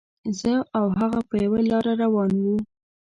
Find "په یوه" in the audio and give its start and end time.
1.29-1.59